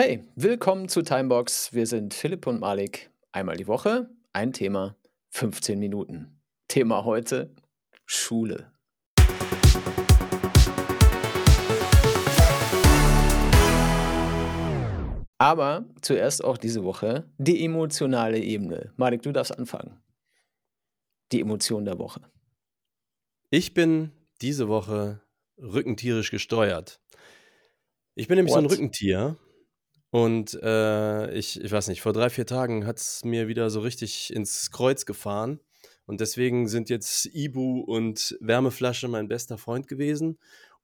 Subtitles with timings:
[0.00, 1.72] Hey, willkommen zu Timebox.
[1.72, 3.10] Wir sind Philipp und Malik.
[3.32, 4.94] Einmal die Woche, ein Thema,
[5.30, 6.40] 15 Minuten.
[6.68, 7.52] Thema heute:
[8.06, 8.70] Schule.
[15.38, 18.92] Aber zuerst auch diese Woche die emotionale Ebene.
[18.96, 20.00] Malik, du darfst anfangen.
[21.32, 22.20] Die Emotion der Woche.
[23.50, 24.12] Ich bin
[24.42, 25.22] diese Woche
[25.60, 27.00] rückentierisch gesteuert.
[28.14, 28.74] Ich bin nämlich so ein What?
[28.74, 29.36] Rückentier
[30.10, 33.80] und äh, ich, ich weiß nicht, vor drei, vier Tagen hat es mir wieder so
[33.80, 35.60] richtig ins Kreuz gefahren
[36.06, 40.38] und deswegen sind jetzt Ibu und Wärmeflasche mein bester Freund gewesen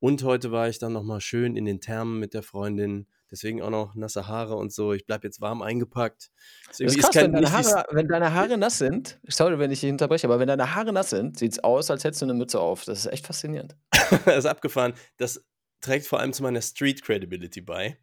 [0.04, 3.70] und heute war ich dann nochmal schön in den Thermen mit der Freundin, deswegen auch
[3.70, 4.92] noch nasse Haare und so.
[4.92, 6.30] Ich bleibe jetzt warm eingepackt.
[6.68, 9.18] Das ist krass, wenn kein, deine, Haare, wenn deine Haare nass sind.
[9.26, 12.04] Sorry, wenn ich dich unterbreche, aber wenn deine Haare nass sind, sieht es aus, als
[12.04, 12.84] hättest du eine Mütze auf.
[12.84, 13.76] Das ist echt faszinierend.
[14.26, 14.92] das ist abgefahren.
[15.16, 15.42] Das
[15.80, 17.98] trägt vor allem zu meiner Street Credibility bei.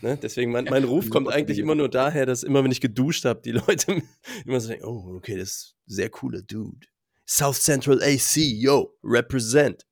[0.00, 0.18] Ne?
[0.20, 3.40] Deswegen, mein, mein Ruf kommt eigentlich immer nur daher, dass immer, wenn ich geduscht habe,
[3.42, 4.02] die Leute
[4.46, 6.86] immer so denken, oh, okay, das ist ein sehr cooler Dude.
[7.26, 9.86] South Central AC, yo, represent.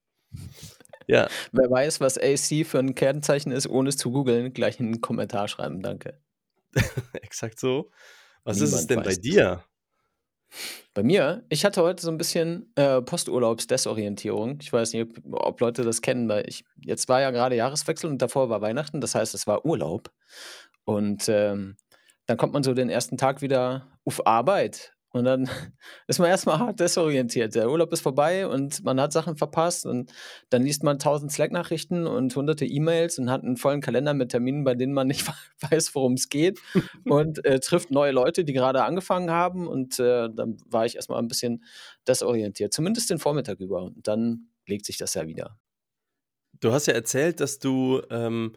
[1.06, 4.92] Ja, Wer weiß, was AC für ein Kennzeichen ist, ohne es zu googeln, gleich in
[4.92, 5.82] den Kommentar schreiben.
[5.82, 6.20] Danke.
[7.12, 7.90] exakt so.
[8.44, 9.64] Was ist es Niemand denn bei dir?
[10.94, 14.58] Bei mir, ich hatte heute so ein bisschen äh, Posturlaubsdesorientierung.
[14.60, 18.22] Ich weiß nicht, ob, Leute das kennen, weil ich, jetzt war ja gerade Jahreswechsel und
[18.22, 20.12] davor war Weihnachten, das heißt, es war Urlaub.
[20.84, 21.76] Und ähm,
[22.26, 25.48] dann kommt man so den ersten Tag wieder auf Arbeit und dann
[26.08, 27.54] ist man erstmal hart desorientiert.
[27.54, 30.12] Der Urlaub ist vorbei und man hat Sachen verpasst und
[30.50, 34.64] dann liest man tausend Slack-Nachrichten und hunderte E-Mails und hat einen vollen Kalender mit Terminen,
[34.64, 35.24] bei denen man nicht
[35.70, 36.58] weiß, worum es geht
[37.08, 41.20] und äh, trifft neue Leute, die gerade angefangen haben und äh, dann war ich erstmal
[41.20, 41.62] ein bisschen
[42.08, 45.56] desorientiert, zumindest den Vormittag über und dann legt sich das ja wieder.
[46.58, 48.54] Du hast ja erzählt, dass du ähm,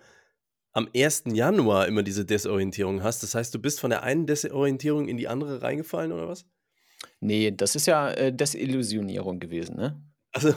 [0.73, 1.23] am 1.
[1.33, 3.23] Januar immer diese Desorientierung hast.
[3.23, 6.45] Das heißt, du bist von der einen Desorientierung in die andere reingefallen, oder was?
[7.19, 10.01] Nee, das ist ja äh, Desillusionierung gewesen, ne?
[10.33, 10.53] Also,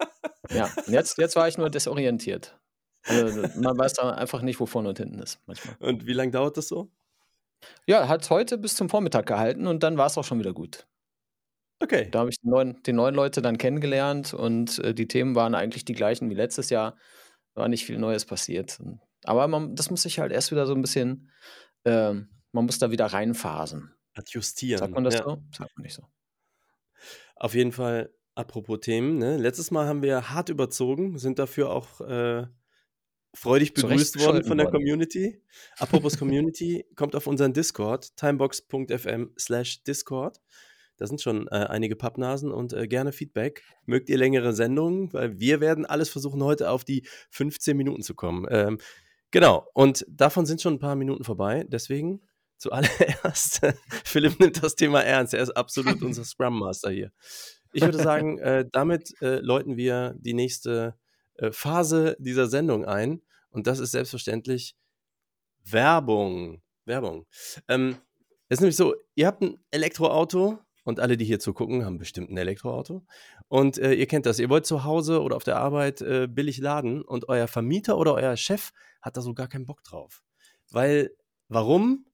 [0.50, 2.58] Ja, und jetzt, jetzt war ich nur desorientiert.
[3.04, 5.76] Also, man weiß da einfach nicht, wo vorne und hinten ist manchmal.
[5.80, 6.90] und wie lange dauert das so?
[7.86, 10.86] Ja, hat heute bis zum Vormittag gehalten und dann war es auch schon wieder gut.
[11.82, 12.08] Okay.
[12.10, 15.54] Da habe ich die neuen, die neuen Leute dann kennengelernt und äh, die Themen waren
[15.54, 16.96] eigentlich die gleichen wie letztes Jahr.
[17.54, 18.78] War nicht viel Neues passiert.
[19.24, 21.30] Aber man, das muss sich halt erst wieder so ein bisschen,
[21.84, 23.94] ähm, man muss da wieder reinphasen.
[24.14, 24.78] Adjustieren.
[24.78, 25.24] Sagt man das ja.
[25.24, 25.42] so?
[25.56, 26.04] Sagt man nicht so.
[27.36, 29.36] Auf jeden Fall, apropos Themen, ne?
[29.36, 32.46] letztes Mal haben wir hart überzogen, sind dafür auch äh,
[33.34, 34.76] freudig begrüßt worden von der worden.
[34.76, 35.42] Community.
[35.78, 40.40] Apropos Community, kommt auf unseren Discord, timebox.fm slash Discord.
[41.00, 43.62] Da sind schon äh, einige Pappnasen und äh, gerne Feedback.
[43.86, 45.10] Mögt ihr längere Sendungen?
[45.14, 48.46] Weil wir werden alles versuchen, heute auf die 15 Minuten zu kommen.
[48.50, 48.78] Ähm,
[49.30, 51.64] genau, und davon sind schon ein paar Minuten vorbei.
[51.66, 52.20] Deswegen
[52.58, 53.62] zuallererst,
[54.04, 55.32] Philipp nimmt das Thema ernst.
[55.32, 57.12] Er ist absolut unser Scrum Master hier.
[57.72, 60.96] Ich würde sagen, äh, damit äh, läuten wir die nächste
[61.36, 63.22] äh, Phase dieser Sendung ein.
[63.48, 64.76] Und das ist selbstverständlich
[65.64, 66.60] Werbung.
[66.84, 67.26] Werbung.
[67.68, 67.96] Ähm,
[68.48, 72.30] es ist nämlich so, ihr habt ein Elektroauto und alle, die hier zugucken, haben bestimmt
[72.30, 73.04] ein Elektroauto.
[73.48, 76.58] Und äh, ihr kennt das, ihr wollt zu Hause oder auf der Arbeit äh, billig
[76.58, 78.70] laden und euer Vermieter oder euer Chef
[79.02, 80.22] hat da so gar keinen Bock drauf.
[80.70, 81.10] Weil,
[81.48, 82.06] warum?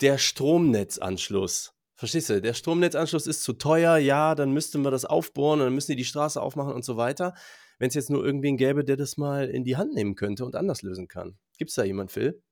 [0.00, 1.74] Der Stromnetzanschluss.
[1.94, 2.40] Verstehst du?
[2.40, 5.96] Der Stromnetzanschluss ist zu teuer, ja, dann müssten wir das aufbohren und dann müssen die
[5.96, 7.34] die Straße aufmachen und so weiter.
[7.78, 10.56] Wenn es jetzt nur irgendwen gäbe, der das mal in die Hand nehmen könnte und
[10.56, 11.36] anders lösen kann.
[11.58, 12.42] Gibt es da jemand, Phil?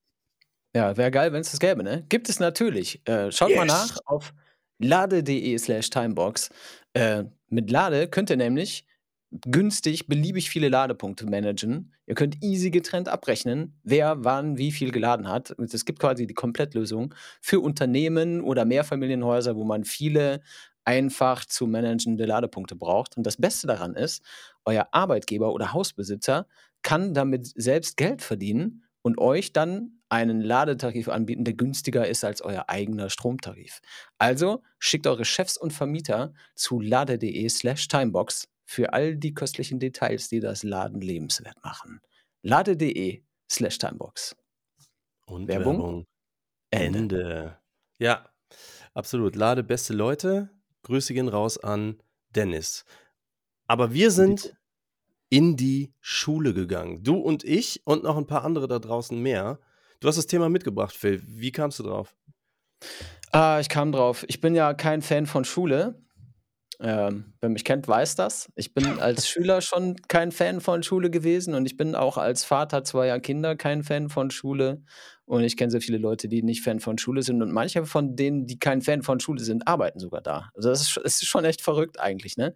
[0.74, 2.04] Ja, wäre geil, wenn es das gäbe, ne?
[2.10, 3.00] Gibt es natürlich.
[3.08, 3.68] Äh, schaut mal Yes.
[3.68, 4.34] nach auf
[4.78, 6.50] lade.de slash timebox.
[6.92, 8.84] Äh, mit Lade könnt ihr nämlich
[9.30, 11.92] günstig beliebig viele Ladepunkte managen.
[12.06, 15.54] Ihr könnt easy getrennt abrechnen, wer wann wie viel geladen hat.
[15.58, 20.40] Es gibt quasi die Komplettlösung für Unternehmen oder Mehrfamilienhäuser, wo man viele
[20.84, 23.18] einfach zu managende Ladepunkte braucht.
[23.18, 24.22] Und das Beste daran ist,
[24.64, 26.46] euer Arbeitgeber oder Hausbesitzer
[26.82, 32.40] kann damit selbst Geld verdienen und euch dann einen Ladetarif anbieten, der günstiger ist als
[32.40, 33.80] euer eigener Stromtarif.
[34.18, 40.28] Also schickt eure Chefs und Vermieter zu lade.de slash timebox für all die köstlichen Details,
[40.28, 42.00] die das Laden lebenswert machen.
[42.42, 44.36] lade.de slash timebox.
[45.26, 45.78] Und Werbung?
[45.78, 46.06] Werbung.
[46.70, 46.98] Ende.
[46.98, 47.58] Ende.
[47.98, 48.28] Ja,
[48.94, 49.36] absolut.
[49.36, 50.50] Lade beste Leute.
[50.82, 52.84] Grüße gehen raus an Dennis.
[53.66, 54.56] Aber wir sind
[55.28, 57.02] in die Schule gegangen.
[57.02, 59.60] Du und ich und noch ein paar andere da draußen mehr.
[60.00, 61.22] Du hast das Thema mitgebracht, Phil.
[61.26, 62.14] Wie kamst du drauf?
[63.32, 64.24] Ah, ich kam drauf.
[64.28, 66.00] Ich bin ja kein Fan von Schule.
[66.80, 68.48] Ähm, wer mich kennt, weiß das.
[68.54, 72.44] Ich bin als Schüler schon kein Fan von Schule gewesen und ich bin auch als
[72.44, 74.84] Vater zweier Kinder kein Fan von Schule.
[75.24, 78.14] Und ich kenne sehr viele Leute, die nicht Fan von Schule sind und manche von
[78.14, 80.50] denen, die kein Fan von Schule sind, arbeiten sogar da.
[80.54, 82.54] Also das ist, das ist schon echt verrückt eigentlich, ne?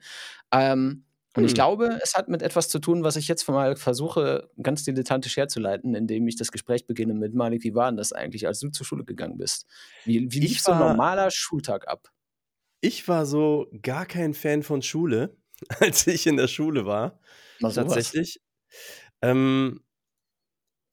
[0.53, 1.55] Ähm, und ich Hm.
[1.55, 5.95] glaube, es hat mit etwas zu tun, was ich jetzt mal versuche, ganz dilettantisch herzuleiten,
[5.95, 8.85] indem ich das Gespräch beginne mit Malik, wie war denn das eigentlich, als du zur
[8.87, 9.67] Schule gegangen bist?
[10.05, 12.09] Wie, wie lief so ein war- normaler Schultag ab?
[12.81, 15.37] Ich war so gar kein Fan von Schule,
[15.81, 17.21] als ich in der Schule war.
[17.61, 17.75] Sowas.
[17.75, 18.41] Tatsächlich.
[19.23, 19.81] Ähm,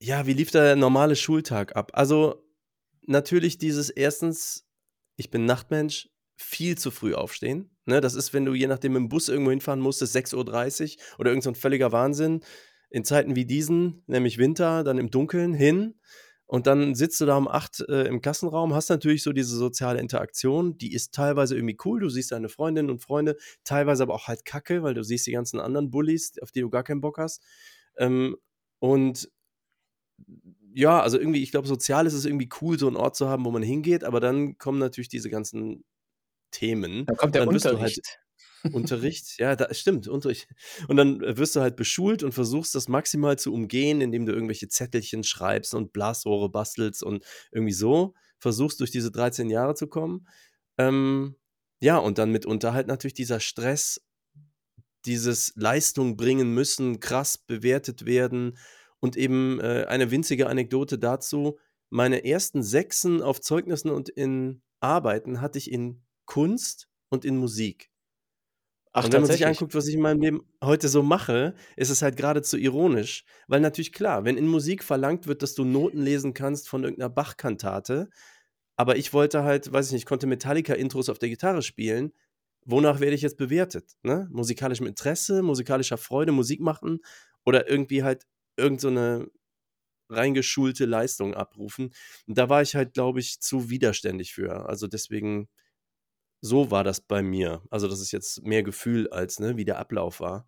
[0.02, 1.92] ja, wie lief der normale Schultag ab?
[1.94, 2.46] Also,
[3.06, 4.66] natürlich dieses erstens,
[5.18, 6.10] ich bin Nachtmensch,
[6.40, 7.70] viel zu früh aufstehen.
[7.86, 10.36] Ne, das ist, wenn du je nachdem dem Bus irgendwo hinfahren musstest, 6.30
[10.98, 12.42] Uhr oder irgend so völliger Wahnsinn.
[12.90, 16.00] In Zeiten wie diesen, nämlich Winter, dann im Dunkeln hin.
[16.48, 20.00] Und dann sitzt du da um 8 äh, im Kassenraum, hast natürlich so diese soziale
[20.00, 22.00] Interaktion, die ist teilweise irgendwie cool.
[22.00, 25.32] Du siehst deine Freundinnen und Freunde, teilweise aber auch halt kacke, weil du siehst die
[25.32, 27.44] ganzen anderen Bullies, auf die du gar keinen Bock hast.
[27.98, 28.36] Ähm,
[28.80, 29.30] und
[30.74, 33.46] ja, also irgendwie, ich glaube, sozial ist es irgendwie cool, so einen Ort zu haben,
[33.46, 35.84] wo man hingeht, aber dann kommen natürlich diese ganzen
[36.52, 37.06] Themen.
[37.06, 38.20] Da kommt der dann wirst du halt Unterricht.
[38.74, 40.48] Unterricht, ja, da stimmt, Unterricht.
[40.88, 44.68] Und dann wirst du halt beschult und versuchst das maximal zu umgehen, indem du irgendwelche
[44.68, 50.28] Zettelchen schreibst und Blasrohre bastelst und irgendwie so versuchst durch diese 13 Jahre zu kommen.
[50.78, 51.36] Ähm,
[51.82, 54.02] ja, und dann mitunter halt natürlich dieser Stress,
[55.06, 58.58] dieses Leistung bringen müssen, krass bewertet werden
[59.00, 61.58] und eben äh, eine winzige Anekdote dazu.
[61.90, 67.90] Meine ersten Sechsen auf Zeugnissen und in Arbeiten hatte ich in Kunst und in Musik.
[68.92, 71.90] Ach, und wenn man sich anguckt, was ich in meinem Leben heute so mache, ist
[71.90, 73.24] es halt geradezu ironisch.
[73.48, 77.10] Weil natürlich klar, wenn in Musik verlangt wird, dass du Noten lesen kannst von irgendeiner
[77.10, 78.10] Bach-Kantate,
[78.76, 82.14] aber ich wollte halt, weiß ich nicht, konnte Metallica-Intros auf der Gitarre spielen,
[82.64, 83.98] wonach werde ich jetzt bewertet?
[84.04, 84.28] Ne?
[84.32, 87.00] Musikalischem Interesse, musikalischer Freude, Musik machen
[87.44, 89.28] oder irgendwie halt irgend so eine
[90.10, 91.92] reingeschulte Leistung abrufen.
[92.28, 94.70] Und da war ich halt, glaube ich, zu widerständig für.
[94.70, 95.50] Also deswegen,
[96.42, 97.62] so war das bei mir.
[97.70, 100.48] Also das ist jetzt mehr Gefühl als, ne, wie der Ablauf war.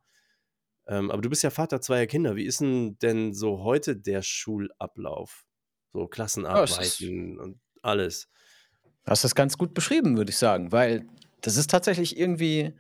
[0.88, 2.36] Ähm, aber du bist ja Vater zweier Kinder.
[2.36, 5.46] Wie ist denn denn so heute der Schulablauf?
[5.94, 8.30] So Klassenarbeiten und alles.
[9.04, 11.08] Du hast das ganz gut beschrieben, würde ich sagen, weil
[11.42, 12.74] das ist tatsächlich irgendwie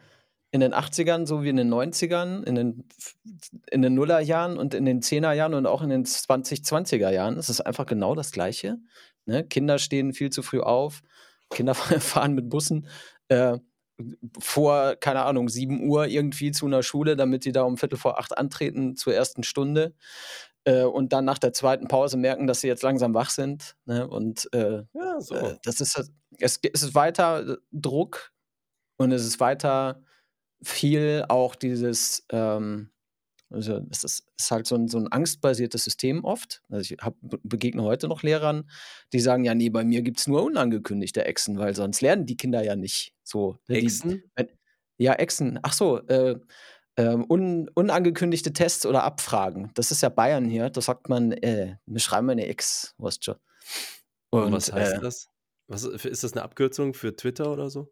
[0.52, 2.84] in den 80ern so wie in den 90ern, in den,
[3.72, 7.38] in den Nullerjahren und in den 10er Jahren und auch in den 2020er Jahren.
[7.38, 8.78] Es ist einfach genau das Gleiche.
[9.26, 9.46] Ne?
[9.46, 11.02] Kinder stehen viel zu früh auf,
[11.52, 12.88] Kinder fahren mit Bussen
[13.28, 13.58] äh,
[14.40, 18.20] vor, keine Ahnung, 7 Uhr irgendwie zu einer Schule, damit die da um Viertel vor
[18.20, 19.94] acht antreten zur ersten Stunde.
[20.64, 23.76] Äh, und dann nach der zweiten Pause merken, dass sie jetzt langsam wach sind.
[23.86, 24.08] Ne?
[24.08, 25.36] Und äh, Ja, so.
[25.36, 25.98] äh, das ist,
[26.40, 28.32] es, es ist weiter Druck
[28.98, 30.04] und es ist weiter
[30.64, 32.91] viel auch dieses, ähm,
[33.52, 36.62] also es ist, ist halt so ein, so ein angstbasiertes System oft.
[36.70, 38.70] Also ich hab, be- begegne heute noch Lehrern,
[39.14, 42.38] die sagen, ja, nee, bei mir gibt es nur unangekündigte Echsen, weil sonst lernen die
[42.38, 43.58] Kinder ja nicht so.
[43.68, 44.24] ne, die- Echsen?
[44.36, 44.50] wenn-
[44.98, 45.60] Ja, Echsen.
[45.64, 46.40] Ach so, äh,
[46.98, 49.72] ähm, un, unangekündigte Tests oder Abfragen.
[49.76, 50.70] Das ist ja Bayern hier.
[50.70, 53.34] Da sagt man, äh, wir schreiben eine Ex, weißt du.
[54.30, 55.28] Und, was heißt äh, das?
[55.68, 57.92] Was, ist das eine Abkürzung für Twitter oder so?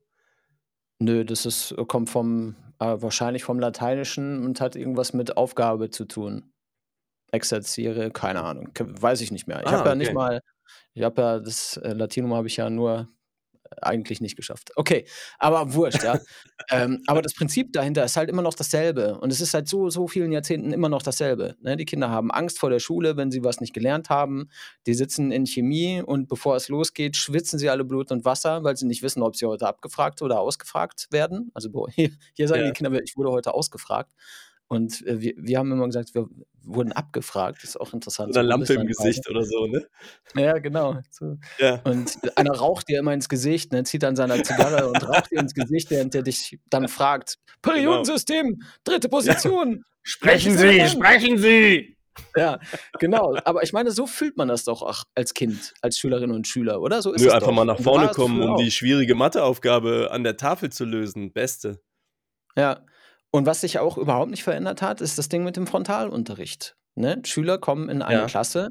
[1.01, 6.05] Nö, das ist, kommt vom, äh, wahrscheinlich vom Lateinischen und hat irgendwas mit Aufgabe zu
[6.05, 6.51] tun.
[7.31, 9.63] Exerziere, keine Ahnung, weiß ich nicht mehr.
[9.65, 10.41] Ich Ah, habe ja nicht mal,
[10.93, 13.07] ich habe ja das äh, Latinum habe ich ja nur
[13.81, 14.71] eigentlich nicht geschafft.
[14.75, 15.05] Okay,
[15.37, 16.19] aber wurscht, ja.
[16.71, 19.89] ähm, aber das Prinzip dahinter ist halt immer noch dasselbe und es ist seit so,
[19.89, 21.55] so vielen Jahrzehnten immer noch dasselbe.
[21.61, 21.77] Ne?
[21.77, 24.49] Die Kinder haben Angst vor der Schule, wenn sie was nicht gelernt haben.
[24.87, 28.75] Die sitzen in Chemie und bevor es losgeht, schwitzen sie alle Blut und Wasser, weil
[28.77, 31.51] sie nicht wissen, ob sie heute abgefragt oder ausgefragt werden.
[31.53, 32.67] Also hier, hier sagen Ja.
[32.67, 34.11] die Kinder, ich wurde heute ausgefragt.
[34.69, 36.29] Und äh, wir, wir haben immer gesagt, wir
[36.61, 37.57] wurden abgefragt.
[37.63, 38.29] Das ist auch interessant.
[38.29, 38.85] Oder so Lampe im.
[38.85, 39.87] Gesicht oder so, ne?
[40.35, 40.99] Ja, genau.
[41.09, 41.37] So.
[41.57, 41.81] Ja.
[41.83, 45.39] Und einer raucht dir immer ins Gesicht, ne, zieht an seiner Zigarre und raucht dir
[45.39, 49.83] ins Gesicht, während er dich dann fragt: Periodensystem, dritte Position.
[50.03, 51.97] Sprechen welches Sie, Element?" sprechen Sie!
[52.35, 52.59] Ja,
[52.99, 53.37] genau.
[53.45, 56.79] Aber ich meine, so fühlt man das doch auch als Kind, als Schülerin und Schüler,
[56.81, 57.01] oder?
[57.01, 57.55] So ist Nö, es einfach doch.
[57.55, 58.59] mal nach vorne kommen, um auch.
[58.59, 61.33] die schwierige Matheaufgabe an der Tafel zu lösen.
[61.33, 61.81] Beste.
[62.55, 62.85] Ja.
[63.31, 66.75] Und was sich auch überhaupt nicht verändert hat, ist das Ding mit dem Frontalunterricht.
[66.95, 67.21] Ne?
[67.25, 68.25] Schüler kommen in eine Ja.
[68.25, 68.69] Klasse,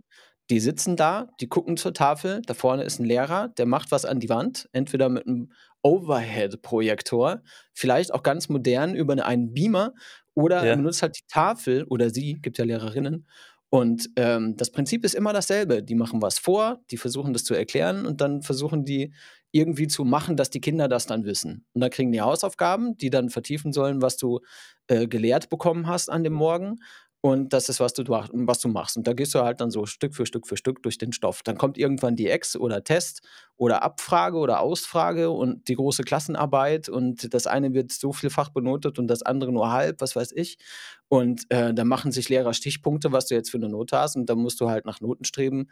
[0.51, 4.05] die sitzen da, die gucken zur Tafel, da vorne ist ein Lehrer, der macht was
[4.05, 7.43] an die Wand, entweder mit einem Overhead-Projektor,
[7.75, 9.93] vielleicht auch ganz modern über eine- einen Beamer
[10.35, 10.75] oder Ja.
[10.77, 13.27] benutzt halt die Tafel oder sie, gibt ja Lehrerinnen.
[13.71, 15.83] Und ähm, das Prinzip ist immer dasselbe.
[15.83, 19.13] Die machen was vor, die versuchen das zu erklären und dann versuchen die
[19.53, 21.67] irgendwie zu machen, dass die Kinder das dann wissen.
[21.73, 24.41] Und dann kriegen die Hausaufgaben, die dann vertiefen sollen, was du
[24.89, 26.79] äh, gelehrt bekommen hast an dem Morgen.
[27.21, 28.97] Und das ist, was du, was du machst.
[28.97, 31.43] Und da gehst du halt dann so Stück für Stück für Stück durch den Stoff.
[31.43, 33.23] Dann kommt irgendwann die Ex oder Test
[33.57, 36.89] oder Abfrage oder Ausfrage und die große Klassenarbeit.
[36.89, 40.59] Und das eine wird so vielfach benotet und das andere nur halb, was weiß ich.
[41.09, 44.15] Und äh, dann machen sich Lehrer Stichpunkte, was du jetzt für eine Note hast.
[44.15, 45.67] Und dann musst du halt nach Noten streben,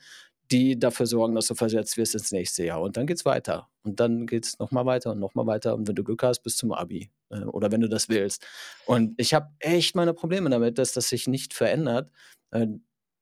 [0.50, 2.81] die dafür sorgen, dass du versetzt wirst ins nächste Jahr.
[2.81, 3.69] Und dann geht's weiter.
[3.83, 5.75] Und dann geht's nochmal weiter und nochmal weiter.
[5.75, 7.11] Und wenn du Glück hast, bis zum Abi.
[7.31, 8.47] Äh, oder wenn du das willst.
[8.87, 12.11] Und ich habe echt meine Probleme damit, dass das sich nicht verändert.
[12.50, 12.67] Äh,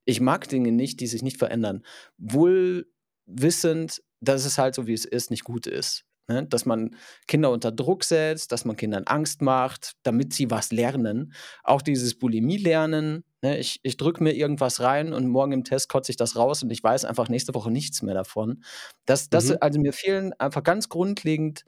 [0.05, 1.83] ich mag Dinge nicht, die sich nicht verändern.
[2.17, 2.87] Wohl
[3.25, 6.05] wissend, dass es halt so, wie es ist, nicht gut ist.
[6.27, 6.45] Ne?
[6.45, 6.95] Dass man
[7.27, 11.33] Kinder unter Druck setzt, dass man Kindern Angst macht, damit sie was lernen.
[11.63, 13.23] Auch dieses Bulimie-Lernen.
[13.45, 13.59] Ne?
[13.59, 16.71] Ich, ich drücke mir irgendwas rein und morgen im Test kotze ich das raus und
[16.71, 18.63] ich weiß einfach nächste Woche nichts mehr davon.
[19.05, 19.57] Das, das, mhm.
[19.61, 21.63] Also mir fehlen einfach ganz grundlegend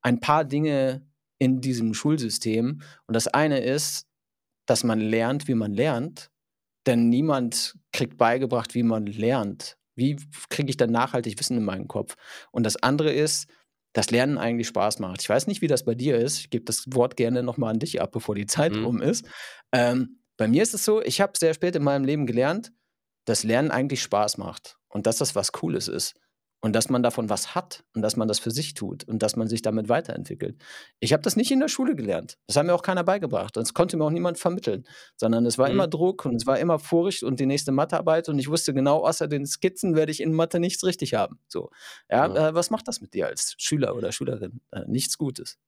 [0.00, 1.06] ein paar Dinge
[1.38, 2.80] in diesem Schulsystem.
[3.06, 4.06] Und das eine ist,
[4.64, 6.30] dass man lernt, wie man lernt.
[6.86, 9.76] Denn niemand kriegt beigebracht, wie man lernt.
[9.94, 10.16] Wie
[10.48, 12.14] kriege ich dann nachhaltig Wissen in meinen Kopf?
[12.52, 13.48] Und das andere ist,
[13.92, 15.20] dass Lernen eigentlich Spaß macht.
[15.20, 16.38] Ich weiß nicht, wie das bei dir ist.
[16.38, 18.86] Ich gebe das Wort gerne nochmal an dich ab, bevor die Zeit mhm.
[18.86, 19.26] um ist.
[19.72, 22.72] Ähm, bei mir ist es so, ich habe sehr spät in meinem Leben gelernt,
[23.26, 26.14] dass Lernen eigentlich Spaß macht und dass das was Cooles ist
[26.60, 29.36] und dass man davon was hat und dass man das für sich tut und dass
[29.36, 30.56] man sich damit weiterentwickelt.
[31.00, 32.38] Ich habe das nicht in der Schule gelernt.
[32.46, 33.56] Das hat mir auch keiner beigebracht.
[33.56, 34.84] Das konnte mir auch niemand vermitteln,
[35.16, 35.74] sondern es war mhm.
[35.74, 39.04] immer Druck und es war immer Furcht und die nächste Mathearbeit und ich wusste genau,
[39.04, 41.40] außer den Skizzen werde ich in Mathe nichts richtig haben.
[41.48, 41.70] So,
[42.10, 42.48] ja, ja.
[42.48, 44.60] Äh, was macht das mit dir als Schüler oder Schülerin?
[44.70, 45.58] Äh, nichts Gutes.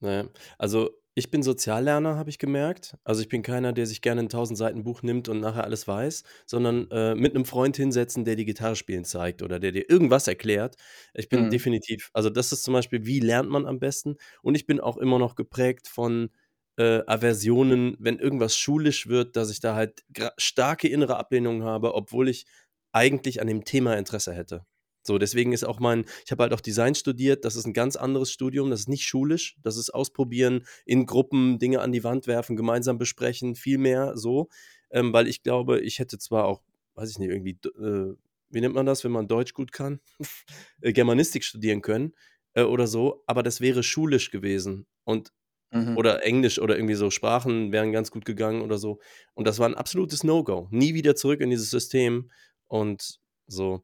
[0.00, 2.96] Naja, also ich bin Soziallerner, habe ich gemerkt.
[3.04, 5.86] Also ich bin keiner, der sich gerne ein 1000 Seiten Buch nimmt und nachher alles
[5.88, 9.90] weiß, sondern äh, mit einem Freund hinsetzen, der die Gitarre spielen zeigt oder der dir
[9.90, 10.76] irgendwas erklärt.
[11.14, 11.50] Ich bin Mhm.
[11.50, 14.16] definitiv, also das ist zum Beispiel, wie lernt man am besten?
[14.42, 16.30] Und ich bin auch immer noch geprägt von
[16.78, 20.04] äh, Aversionen, wenn irgendwas schulisch wird, dass ich da halt
[20.38, 22.46] starke innere Ablehnung habe, obwohl ich
[22.92, 24.64] eigentlich an dem Thema Interesse hätte.
[25.08, 27.96] So, deswegen ist auch mein, ich habe halt auch Design studiert, das ist ein ganz
[27.96, 32.26] anderes Studium, das ist nicht schulisch, das ist ausprobieren, in Gruppen Dinge an die Wand
[32.26, 34.48] werfen, gemeinsam besprechen, viel mehr so,
[34.90, 36.62] ähm, weil ich glaube, ich hätte zwar auch,
[36.94, 38.14] weiß ich nicht, irgendwie, äh,
[38.50, 40.00] wie nennt man das, wenn man Deutsch gut kann,
[40.82, 42.14] äh, Germanistik studieren können
[42.52, 44.86] äh, oder so, aber das wäre schulisch gewesen.
[45.04, 45.32] Und
[45.70, 45.96] mhm.
[45.96, 49.00] oder Englisch oder irgendwie so Sprachen wären ganz gut gegangen oder so.
[49.32, 52.30] Und das war ein absolutes No-Go, nie wieder zurück in dieses System.
[52.66, 53.82] Und so.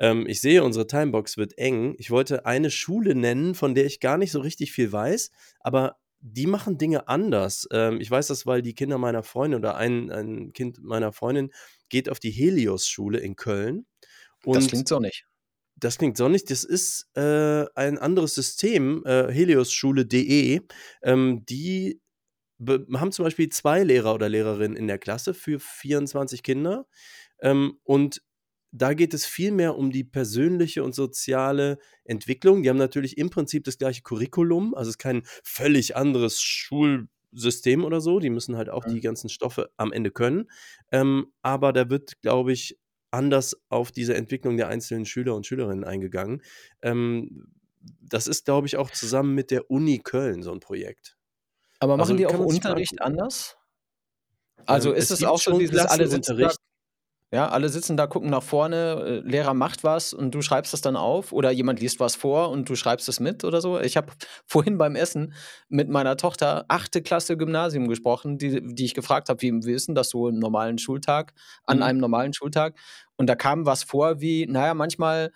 [0.00, 1.94] Ähm, ich sehe, unsere Timebox wird eng.
[1.98, 5.30] Ich wollte eine Schule nennen, von der ich gar nicht so richtig viel weiß,
[5.60, 7.68] aber die machen Dinge anders.
[7.70, 11.50] Ähm, ich weiß das, weil die Kinder meiner Freundin oder ein, ein Kind meiner Freundin
[11.88, 13.86] geht auf die Helios-Schule in Köln.
[14.44, 15.24] das klingt sonnig.
[15.76, 16.44] Das klingt sonnig.
[16.44, 20.60] Das ist äh, ein anderes System, äh, heliosschule.de.
[21.02, 22.00] Ähm, die
[22.68, 26.86] haben zum Beispiel zwei Lehrer oder Lehrerinnen in der Klasse für 24 Kinder.
[27.40, 28.22] Ähm, und
[28.72, 32.62] da geht es viel mehr um die persönliche und soziale Entwicklung.
[32.62, 37.84] Die haben natürlich im Prinzip das gleiche Curriculum, also es ist kein völlig anderes Schulsystem
[37.84, 38.20] oder so.
[38.20, 38.94] Die müssen halt auch mhm.
[38.94, 40.50] die ganzen Stoffe am Ende können.
[40.92, 42.78] Ähm, aber da wird, glaube ich,
[43.10, 46.42] anders auf diese Entwicklung der einzelnen Schüler und Schülerinnen eingegangen.
[46.82, 47.48] Ähm,
[47.80, 51.16] das ist, glaube ich, auch zusammen mit der Uni Köln so ein Projekt.
[51.80, 53.56] Aber machen also, die auch Unterricht anders?
[54.66, 56.59] Also ähm, ist es, es auch schon dieses alle Unterricht?
[57.32, 60.80] Ja, alle sitzen da, gucken nach vorne, äh, Lehrer macht was und du schreibst das
[60.80, 63.78] dann auf oder jemand liest was vor und du schreibst es mit oder so.
[63.78, 64.08] Ich habe
[64.46, 65.32] vorhin beim Essen
[65.68, 69.94] mit meiner Tochter achte Klasse Gymnasium gesprochen, die, die ich gefragt habe, wie, ist denn
[69.94, 71.32] das so im normalen Schultag,
[71.66, 71.82] an mhm.
[71.84, 72.74] einem normalen Schultag?
[73.16, 75.30] Und da kam was vor wie, naja, manchmal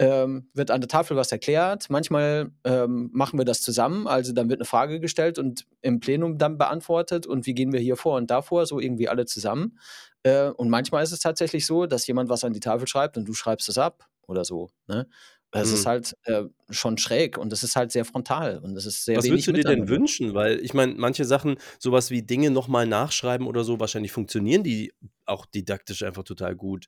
[0.00, 1.90] ähm, wird an der Tafel was erklärt.
[1.90, 6.38] Manchmal ähm, machen wir das zusammen, also dann wird eine Frage gestellt und im Plenum
[6.38, 9.78] dann beantwortet und wie gehen wir hier vor und davor, so irgendwie alle zusammen.
[10.22, 13.26] Äh, und manchmal ist es tatsächlich so, dass jemand was an die Tafel schreibt und
[13.26, 14.70] du schreibst es ab oder so.
[14.86, 15.08] Ne?
[15.52, 15.74] Es mhm.
[15.74, 19.16] ist halt äh, schon schräg und es ist halt sehr frontal und es ist sehr
[19.16, 20.34] Was würdest du dir denn wünschen?
[20.34, 24.92] Weil ich meine, manche Sachen, sowas wie Dinge nochmal nachschreiben oder so, wahrscheinlich funktionieren die
[25.26, 26.86] auch didaktisch einfach total gut.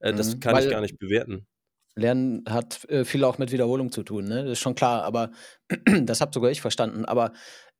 [0.00, 1.46] Äh, das mhm, kann ich gar nicht bewerten.
[1.94, 4.42] Lernen hat äh, viel auch mit Wiederholung zu tun, ne?
[4.42, 5.30] Das ist schon klar, aber
[6.02, 7.04] das habe sogar ich verstanden.
[7.04, 7.32] Aber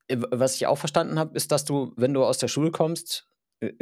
[0.07, 3.30] äh, was ich auch verstanden habe, ist, dass du, wenn du aus der Schule kommst,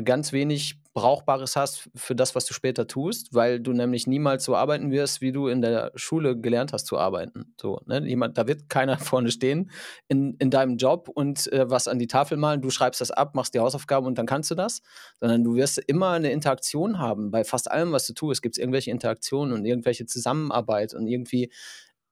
[0.05, 4.57] ganz wenig Brauchbares hast für das, was du später tust, weil du nämlich niemals so
[4.57, 7.55] arbeiten wirst, wie du in der Schule gelernt hast zu arbeiten.
[7.61, 8.05] So, ne?
[8.05, 9.71] Jemand, da wird keiner vorne stehen
[10.09, 13.37] in, in deinem Job und äh, was an die Tafel malen, du schreibst das ab,
[13.37, 14.83] machst die Hausaufgaben und dann kannst du das,
[15.21, 17.31] sondern du wirst immer eine Interaktion haben.
[17.31, 21.53] Bei fast allem, was du tust, gibt es irgendwelche Interaktionen und irgendwelche Zusammenarbeit und irgendwie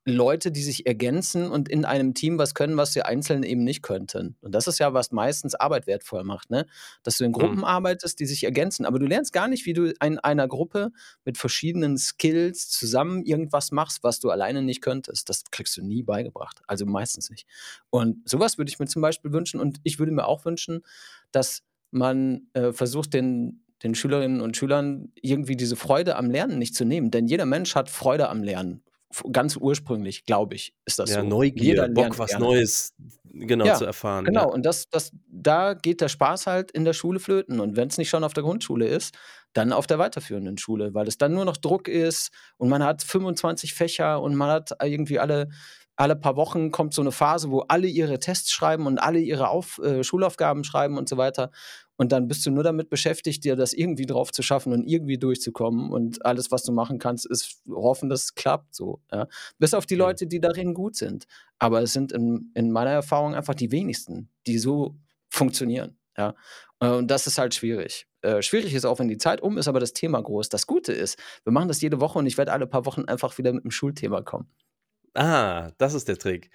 [0.08, 3.82] Leute, die sich ergänzen und in einem Team was können, was sie einzeln eben nicht
[3.82, 4.36] könnten.
[4.40, 6.64] Und das ist ja, was meistens Arbeit wertvoll macht, ne?
[7.02, 7.64] Dass du in Gruppen mhm.
[7.64, 8.86] arbeitest, die sich ergänzen.
[8.86, 10.92] Aber du lernst gar nicht, wie du in einer Gruppe
[11.24, 15.28] mit verschiedenen Skills zusammen irgendwas machst, was du alleine nicht könntest.
[15.28, 16.62] Das kriegst du nie beigebracht.
[16.68, 17.48] Also meistens nicht.
[17.90, 19.58] Und sowas würde ich mir zum Beispiel wünschen.
[19.58, 20.82] Und ich würde mir auch wünschen,
[21.32, 26.74] dass man äh, versucht, den den Schülerinnen und Schülern irgendwie diese Freude am Lernen nicht
[26.74, 27.10] zu nehmen.
[27.10, 28.82] Denn jeder Mensch hat Freude am Lernen
[29.32, 31.26] ganz ursprünglich, glaube ich, ist das ja, so.
[31.26, 32.44] Neugier, Bock, was gerne.
[32.44, 32.94] Neues
[33.32, 34.24] genau ja, zu erfahren.
[34.24, 34.46] Genau, ja.
[34.46, 37.60] und das, das, da geht der Spaß halt in der Schule flöten.
[37.60, 39.14] Und wenn es nicht schon auf der Grundschule ist,
[39.52, 43.02] dann auf der weiterführenden Schule, weil es dann nur noch Druck ist und man hat
[43.02, 45.48] 25 Fächer und man hat irgendwie alle
[45.96, 49.48] alle paar Wochen kommt so eine Phase, wo alle ihre Tests schreiben und alle ihre
[49.48, 51.50] Auf, äh, Schulaufgaben schreiben und so weiter.
[51.96, 55.16] Und dann bist du nur damit beschäftigt, dir das irgendwie drauf zu schaffen und irgendwie
[55.16, 55.90] durchzukommen.
[55.90, 58.74] Und alles, was du machen kannst, ist hoffen, dass es klappt.
[58.74, 59.26] So, ja.
[59.58, 61.24] Bis auf die Leute, die darin gut sind.
[61.58, 64.96] Aber es sind in, in meiner Erfahrung einfach die wenigsten, die so
[65.30, 65.96] funktionieren.
[66.18, 66.34] Ja.
[66.78, 68.06] Und das ist halt schwierig.
[68.20, 70.50] Äh, schwierig ist auch, wenn die Zeit um ist, aber das Thema groß.
[70.50, 73.38] Das Gute ist, wir machen das jede Woche und ich werde alle paar Wochen einfach
[73.38, 74.50] wieder mit dem Schulthema kommen.
[75.16, 76.50] Ah, das ist der Trick.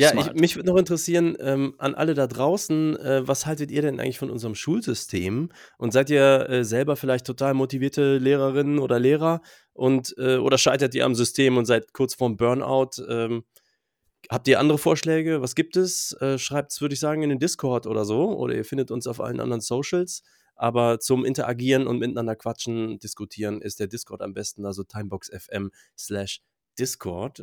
[0.00, 3.82] Ja, ich, mich würde noch interessieren, ähm, an alle da draußen, äh, was haltet ihr
[3.82, 5.50] denn eigentlich von unserem Schulsystem?
[5.76, 10.94] Und seid ihr äh, selber vielleicht total motivierte Lehrerinnen oder Lehrer und äh, oder scheitert
[10.94, 13.02] ihr am System und seid kurz vorm Burnout?
[13.08, 13.42] Ähm,
[14.30, 15.42] habt ihr andere Vorschläge?
[15.42, 16.12] Was gibt es?
[16.20, 18.38] Äh, Schreibt es, würde ich sagen, in den Discord oder so.
[18.38, 20.22] Oder ihr findet uns auf allen anderen Socials.
[20.54, 26.40] Aber zum Interagieren und miteinander quatschen, diskutieren ist der Discord am besten, also timeboxfm slash
[26.78, 27.40] Discord.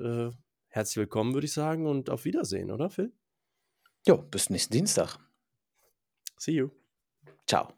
[0.76, 3.14] Herzlich willkommen, würde ich sagen, und auf Wiedersehen, oder Phil?
[4.06, 5.20] Jo, bis nächsten Dienstag.
[6.38, 6.70] See you.
[7.48, 7.70] Ciao.